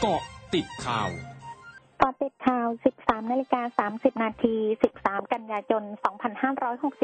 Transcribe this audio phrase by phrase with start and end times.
[0.00, 0.20] เกาะ
[0.54, 1.10] ติดข่าว
[2.02, 2.68] กาะติดข่าว
[3.00, 4.56] 13 นาฬิกา 30 นาที
[4.96, 5.84] 13 กันยายน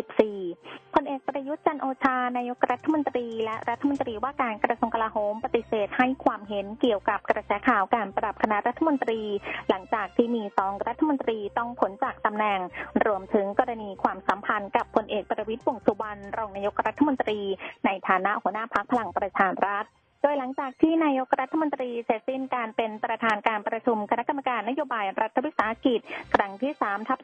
[0.06, 9.20] 2564พลเอกประยุทธ์จันโอชา นายกรัฐมนตรี และรัฐมนตรีว่าการกระทรวงกลาโหมปฏิเสธให้ความเห็นเกี่ยวกับกระแสข่าวการปรับคณะรัฐมนตรี
[9.68, 12.60] หลังจากที่มีสองรัฐมนตรีต้องผลจากตำแหน่ง
[13.06, 17.40] รวมถึงกรณีความสัมพันธ์กับพลเอกประวิตรวงสุวรรณรองนายกรัฐมนตรี
[17.84, 19.86] ในฐานะหัวหน้าพักพลังประชารัฐ
[20.24, 26.00] โดยหลังจากที่นายกรัฐมนตรีเสร็จสิ้นการเป็นประธานการประชุมคณะกรรมการนโยบายรัฐวิสาหกิจ
[26.34, 27.18] ครั้งที่3ทับ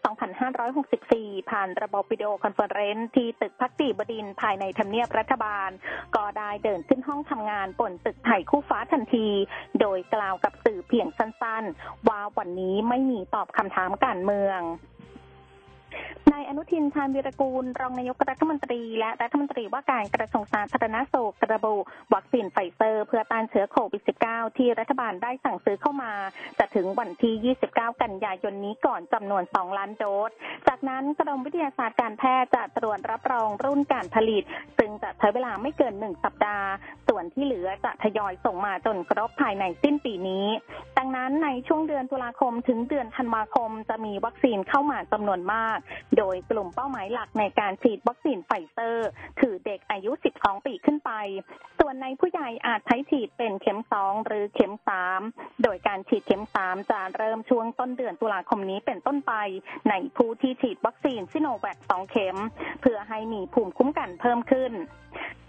[0.73, 5.71] 2564 ผ่านระบบวิดีโอคอนเฟอเรนซ์ที่ตึกภักดีบดินทร์ภายในทำเนียบรัฐบาล
[6.17, 9.29] ก็ได้เดินขึ้นห้องทำงานบนตึกไทยคู่ฟ้าทันที
[9.81, 14.61] โดยกล่าวกับสื่อเพียงสั้นๆ ว่าวันนี้ไม่มีตอบคำถามการเมือง
[16.33, 21.75] นายอนุทินชาญวิรกูล รองนายกรัฐมนตรี และรัฐมนตรีว่าการกระทรวงสาธารณสุขระบุ
[22.15, 26.13] วัคซีนไฟเซอร์ เพื่อต้านเชื้อโควิด -19 ที่รัฐบาลได้สั่งซื้อเข้ามา
[26.59, 30.31] จะถึงวันที่ 29 กันยายนนี้ก่อนจำนวน 2 ล้านโดส
[30.69, 34.43] จากนั้นกรมวิทยาศาสตร์การแพทย์จะตรวจรับรองรุ่นการผลิต
[34.79, 36.67] ซึ่งจะใช้เวลาไม่เกิน 1 สัปดาห์
[37.09, 40.47] ส่วนที่เหลือจะทยอยส่งมาจนครบภายในสิ้นปีนี้
[40.99, 45.79] ดังนั้นในช่วงเดือนตุลาคมถึงเดือนธันวาคมจะมีวัคซีนเข้ามาจำนวนมาก
[46.19, 49.09] โดยกลุ่มเป้าหมายหลักในการฉีดวัคซีนไฟเซอร์
[49.41, 51.11] คือเด็กอายุ 12 ปีขึ้นไป
[51.79, 54.75] ส่วนในผู้ใหญ่อาจใช้ฉีดเป็นเข็ม 2 หรือเข็ม
[55.19, 59.33] 3 โดยการฉีดเข็ม 3 จะเริ่มช่วงต้นเดือนตุลาคมนี้เป็นต้นไป
[59.89, 62.37] ในผู้ที่ฉีดวัคซีนซิโนแวค2เข็ม
[62.81, 64.73] เพื่อให้มีภูมิคุ้มกันเพิ่มขึ้น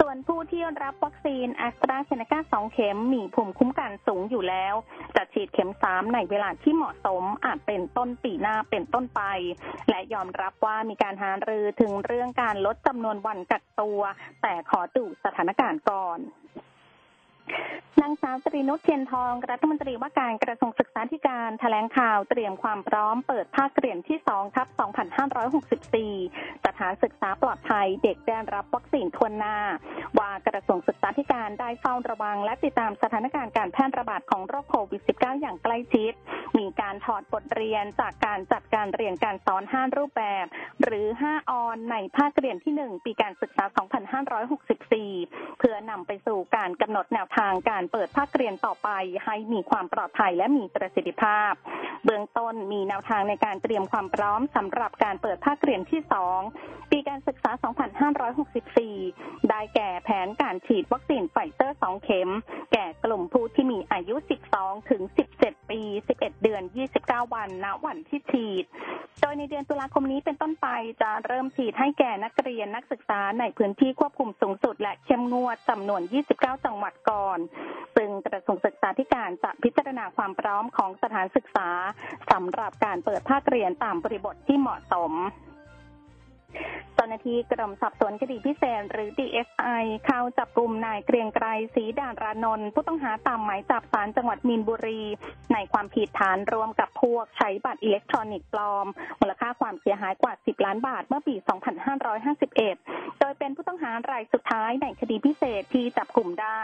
[0.10, 4.74] ส่วนผู้ที่รับวัคซีนแอสตราเซเนกาสองเข็มมีภูมิคุ้มกันสูงอยู่แล้ว
[5.16, 9.22] จะฉีดเข็มสามในเวลาที่เหมาะสมอาจเป็นต้นปีหน้าเป็นต้นไป
[9.90, 14.02] และยอมรับว่ามีการหารือถึงเรื่องการลดจำนวนวันกักตัว
[14.42, 16.20] แต่ขอดูสถานการณ์ก่อน
[18.02, 24.68] นางสาวจรินุชเทียนทองรัฐมนตรีว่าการกระทรวงศึกษาธิการแถลงข่าวเตรียมความพร้อมเปิดภาคเรียนที่2ทับ
[25.88, 29.58] 2564 สถานศึกษาปลอดภัยเด็กได้รับวัคซีนทวนหน้า
[30.20, 36.14] ว่ากระทรวงศึกษาธิการได้เฝ้าระวัง และติดตามสถานการณ์การแพร่ระบาดของโรคโควิด -19 อย่างใกล้ชิด
[36.60, 40.46] มีการถอดบทเรียนจากการจัดการเรียนการสอน 5 รูปแบบ
[40.84, 43.64] หรือ 5 On ในภาคเรียนที่ 1 ปีการศึกษา
[44.48, 48.90] 2564 เพื่อนำไปสู่การกำหนดแนวทางทางการเปิดภาคเรียนต่อไป
[49.26, 51.54] ให้มีความปลอดภัยและมีประสิทธิภาพ
[52.06, 56.02] เบื้องต้นมีแนวทางในการเตรียมความพร้อมสำหรับการเปิดภาคเรียนที่
[56.48, 57.52] 2 ปีการศึกษา
[58.32, 62.30] 2564 ได้แก่แผนการฉีดวัคซีนไฟเซอร์ 2 เข็ม
[62.74, 64.16] แก่กลุ่มผู้ที่มีอายุ
[64.54, 65.02] 12 ถึง
[65.38, 66.64] 17 ปี 11 เดือน
[67.00, 68.66] 29 วัน ณ วันที่ฉีด
[69.22, 70.68] โดยในเดือนตุลาคมนี้เป็นต้นไป
[71.02, 76.02] จะเริ่มฉีดให้แก่นักเรียนนักศึกษาในพื้นที่ควบคุมสูงสุดและเข้มงวดจำนวน
[76.34, 77.29] 29 จังหวัดก่อน
[77.96, 81.70] ซึ่งกระทรวงศึกษาธิการจะพิจารณาความพร้อมของสถานศึกษา
[82.32, 85.12] สำหรับการเปิดภาคเรียนตามบริบทที่เหมาะสม
[87.02, 95.02] จ้าหน้าที่กรมสอบสวนคดีพิเศษหรือ DSI เข้าจับกลุ่มนายเกรียงไกรศรีดารานนท์ผู้ต้องหาตามหมายจับศาลจังหวัดมีนบุรี
[95.54, 98.86] ในความผิดฐานรวมกับพวกใช้บัตรอิเล็กทรอนิกส์ปลอม
[99.20, 101.36] มูลค่าความเสียหายกว่า 10 ล้านบาทเมื่อปี
[102.08, 106.62] 2551 โดยเป็นผู้ต้องหารายสุดท้ายในคดีพิเศษที่จับกลุ่มได้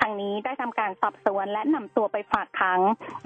[0.00, 2.80] ทางนี้ได้ทำการสอบสวนและนำตัวไปฝากขัง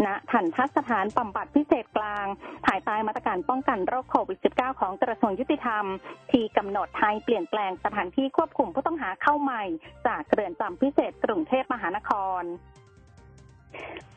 [0.07, 2.27] ณทันทสถานบำบัดพิเศษกลาง
[2.67, 5.85] ภายใต้มาตรการป้องกันโรคโควิด -19 ของกระทรวงยุติธรรม
[6.33, 9.63] ที่กำหนดให้เปลี่ยนแปลงสถานที่ควบคุมผู้ต้องหาเข้าใหม่
[10.07, 12.43] จากเรือนจำพิเศษกรุงเทพมหานคร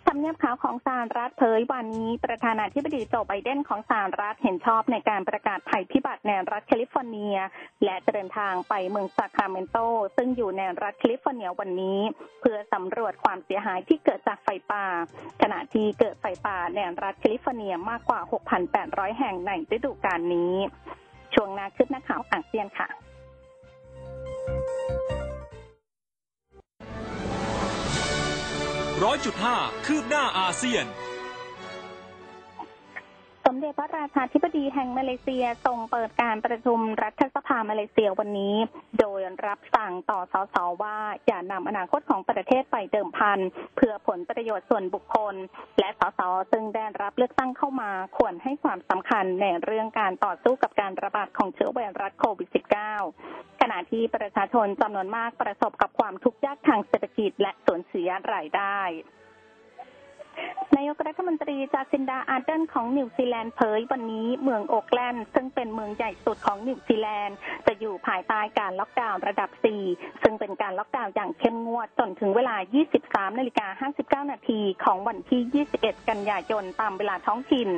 [0.08, 7.38] ทำเนียบขาวของสหรัฐเผยวันนี้ ประธานาธิบดีโจไบเดนของสหรัฐเห็นชอบในการประกาศภัยพิบัติในรัฐแคลิฟอร์เนีย
[7.84, 9.78] และเดินทางไปเมืองซาคราเมนโต
[10.16, 12.00] ซึ่งอยู่ในรัฐแคลิฟอร์เนียวันนี้
[12.42, 14.86] เพื่อสำรวจความเสียหายที่เกิดจากไฟป่า
[15.42, 18.20] ขณะที่เกิดไฟป่าในรัฐแคลิฟอร์เนียมากกว่า
[18.70, 20.56] 6,800 แห่งในฤดูกาลนี้
[21.34, 22.88] ช่วงนาคืบหน้าข่าวอาเซียนค่ะ
[29.04, 30.86] ร้อยจุดห้าคืบหน้าอาเซียน
[33.64, 38.56] เด็จพระราชาธิบดีแห่งมาเลเซียทรงเปิดการประชุมรัฐสภามาเลเซียวันนี้
[39.00, 43.40] โดยรับสั่งต่อสสว่าอย่านำอนาคตของประเทศไปเดิมพัน
[43.76, 45.36] เพื่อผลประโยชน์ส่วนบุคคล
[45.80, 46.22] และสส
[46.52, 52.50] ซึ่งได้รับเลือกตั้งเข้ามาควรให้ความสำคัญในเรื่องการต่อสู้กับการระบาดของเชื้อไวรัสโควิด
[53.06, 58.82] -19 ขณะที่ประชาชนจำนวนมากประสบกับความทุกข์ยากทางเศรษฐกิจและสูญเสียรายได้
[60.76, 67.38] นายกรัฐมนตรีจาซินดาอาร์เดนของนิวซีแลนด์เผยวันนี้เมืองโอกแลนด์ซึ่งเป็นเมืองใหญ่สุดของนิวซีแลนด์
[67.68, 69.50] จะอยู่ภายใต้การล็อกดาวน์ระดับ
[69.86, 72.56] 4 ซึ่งเป็นการล็อกดาวน์อย่างเข้มงวดจนถึงเวลา
[72.98, 73.90] 23นาฬิกา
[74.24, 77.70] 59นาทีของวันที่ 21 กันยายนตามเวลาท้องถิ่น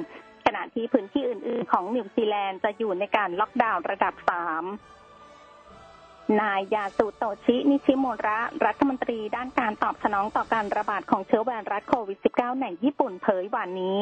[0.45, 5.04] ขณะที่พื้นที่อื่น ๆ ของนิวซีแลนด์จะอยู่ในการล็อกดาวน์ระดับ 3
[6.41, 13.99] นายยาสุโตชินิชิโมระ รัฐมนตรีด้านการตอบสนองต่อการระบาดของเชื้อไวรัสโควิด -19 ในญี่ปุ่นเผยวันนี้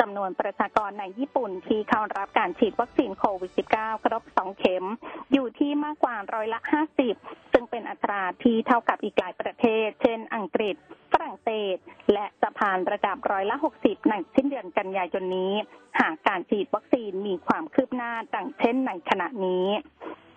[0.00, 4.84] จำนวนประชากรในญี่ปุ่นที่เข้ารับการฉีดวัคซีนโควิด -19 ครบ 2 เข็ม
[5.32, 6.60] อยู่ที่มากกว่าร้อยละ
[7.06, 10.76] 50 ซึ่งเป็นอัตราที่เท่ากับอีกหลายประเทศ เช่น อังกฤษ
[11.12, 11.76] ฝรั่งเศส
[12.12, 15.54] และจะผ่านระดับร้อยละ 60 ในสิ้นเดือนกันยายนนี้
[16.00, 19.66] หากการฉีดวัคซีนมีความคืบหน้าดังเช่นในขณะนี้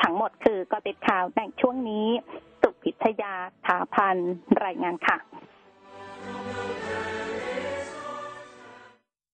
[0.04, 2.08] ทั้งหมดคือกอติดข่าวในช่วงนี้
[2.62, 3.34] สุพิทยา
[3.66, 4.18] ถาพัน
[4.66, 5.18] รายงานค่ะ